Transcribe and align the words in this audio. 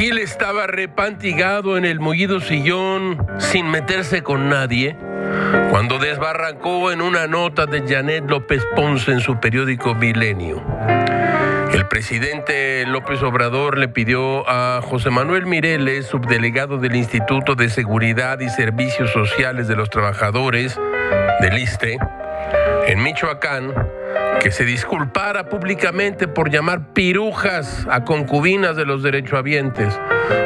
estaba 0.00 0.66
repantigado 0.66 1.78
en 1.78 1.84
el 1.84 2.00
mullido 2.00 2.40
sillón 2.40 3.24
sin 3.38 3.70
meterse 3.70 4.22
con 4.22 4.48
nadie 4.48 4.96
cuando 5.70 5.98
desbarrancó 5.98 6.92
en 6.92 7.00
una 7.00 7.26
nota 7.26 7.66
de 7.66 7.86
Janet 7.86 8.28
López 8.28 8.62
Ponce 8.74 9.12
en 9.12 9.20
su 9.20 9.38
periódico 9.38 9.94
Milenio. 9.94 10.62
El 11.72 11.86
presidente 11.86 12.84
López 12.86 13.22
Obrador 13.22 13.78
le 13.78 13.88
pidió 13.88 14.48
a 14.48 14.82
José 14.82 15.10
Manuel 15.10 15.46
Mireles, 15.46 16.06
subdelegado 16.06 16.78
del 16.78 16.96
Instituto 16.96 17.54
de 17.54 17.68
Seguridad 17.70 18.40
y 18.40 18.48
Servicios 18.48 19.10
Sociales 19.12 19.68
de 19.68 19.76
los 19.76 19.90
Trabajadores 19.90 20.78
del 21.40 21.58
ISTE, 21.58 21.98
en 22.86 23.02
Michoacán, 23.02 23.72
que 24.40 24.50
se 24.50 24.64
disculpara 24.64 25.48
públicamente 25.48 26.28
por 26.28 26.50
llamar 26.50 26.92
pirujas 26.92 27.86
a 27.90 28.04
concubinas 28.04 28.76
de 28.76 28.84
los 28.84 29.02
derechohabientes. 29.02 29.98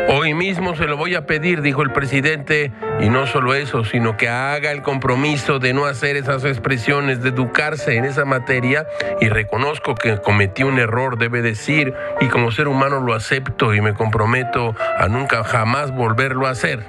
Hoy 0.09 0.35
mismo 0.35 0.75
se 0.77 0.87
lo 0.87 0.97
voy 0.97 1.15
a 1.15 1.27
pedir, 1.27 1.63
dijo 1.63 1.83
el 1.83 1.93
presidente, 1.93 2.73
y 3.01 3.09
no 3.09 3.27
solo 3.27 3.55
eso, 3.55 3.85
sino 3.85 4.17
que 4.17 4.29
haga 4.29 4.71
el 4.73 4.83
compromiso 4.83 5.59
de 5.59 5.73
no 5.73 5.87
hacer 5.87 6.17
esas 6.17 6.45
expresiones, 6.45 7.23
de 7.23 7.31
educarse 7.31 7.97
en 7.97 8.05
esa 8.05 8.25
materia, 8.25 8.87
y 9.21 9.29
reconozco 9.29 9.95
que 9.95 10.19
cometí 10.19 10.63
un 10.63 10.79
error, 10.79 11.19
debe 11.19 11.43
decir, 11.43 11.95
y 12.21 12.29
como 12.29 12.51
ser 12.51 12.69
humano 12.69 13.01
lo 13.01 13.15
acepto 13.15 13.75
y 13.75 13.81
me 13.81 13.95
comprometo 13.95 14.75
a 14.99 15.09
nunca 15.09 15.45
jamás 15.45 15.93
volverlo 15.93 16.47
a 16.47 16.51
hacer. 16.51 16.85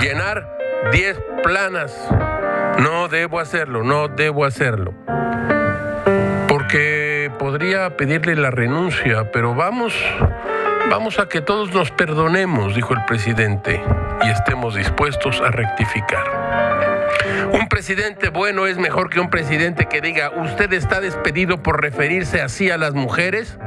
Llenar 0.00 0.56
10 0.92 1.20
planas. 1.42 2.08
No 2.78 3.08
debo 3.08 3.38
hacerlo, 3.38 3.82
no 3.82 4.08
debo 4.08 4.46
hacerlo 4.46 4.94
porque 6.72 7.30
podría 7.38 7.98
pedirle 7.98 8.34
la 8.34 8.50
renuncia, 8.50 9.30
pero 9.30 9.54
vamos, 9.54 9.94
vamos 10.88 11.18
a 11.18 11.28
que 11.28 11.42
todos 11.42 11.70
nos 11.74 11.90
perdonemos, 11.90 12.74
dijo 12.74 12.94
el 12.94 13.04
presidente, 13.04 13.82
y 14.24 14.30
estemos 14.30 14.74
dispuestos 14.74 15.42
a 15.42 15.50
rectificar. 15.50 16.24
Un 17.52 17.68
presidente 17.68 18.30
bueno 18.30 18.66
es 18.66 18.78
mejor 18.78 19.10
que 19.10 19.20
un 19.20 19.28
presidente 19.28 19.84
que 19.84 20.00
diga, 20.00 20.30
usted 20.30 20.72
está 20.72 21.02
despedido 21.02 21.62
por 21.62 21.82
referirse 21.82 22.40
así 22.40 22.70
a 22.70 22.78
las 22.78 22.94
mujeres. 22.94 23.58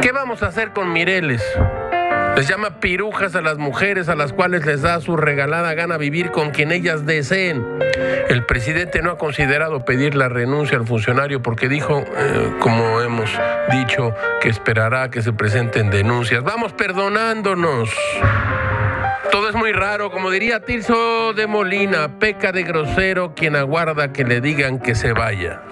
¿Qué 0.00 0.10
vamos 0.10 0.42
a 0.42 0.46
hacer 0.46 0.70
con 0.70 0.90
Mireles? 0.90 1.42
Les 2.36 2.48
llama 2.48 2.80
pirujas 2.80 3.36
a 3.36 3.40
las 3.40 3.58
mujeres 3.58 4.08
a 4.08 4.16
las 4.16 4.32
cuales 4.32 4.66
les 4.66 4.82
da 4.82 5.00
su 5.00 5.16
regalada 5.16 5.72
gana 5.74 5.96
vivir 5.96 6.32
con 6.32 6.50
quien 6.50 6.72
ellas 6.72 7.06
deseen. 7.06 7.64
El 8.28 8.44
presidente 8.44 9.02
no 9.02 9.12
ha 9.12 9.18
considerado 9.18 9.84
pedir 9.84 10.16
la 10.16 10.28
renuncia 10.28 10.76
al 10.76 10.84
funcionario 10.84 11.42
porque 11.42 11.68
dijo, 11.68 12.00
eh, 12.00 12.50
como 12.58 13.00
hemos 13.00 13.30
dicho, 13.70 14.12
que 14.40 14.48
esperará 14.48 15.10
que 15.10 15.22
se 15.22 15.32
presenten 15.32 15.90
denuncias. 15.90 16.42
Vamos 16.42 16.72
perdonándonos. 16.72 17.90
Todo 19.30 19.48
es 19.48 19.54
muy 19.54 19.72
raro, 19.72 20.10
como 20.10 20.30
diría 20.30 20.60
Tirso 20.60 21.34
de 21.34 21.46
Molina, 21.46 22.18
peca 22.18 22.50
de 22.50 22.64
grosero 22.64 23.34
quien 23.34 23.54
aguarda 23.54 24.12
que 24.12 24.24
le 24.24 24.40
digan 24.40 24.80
que 24.80 24.96
se 24.96 25.12
vaya. 25.12 25.62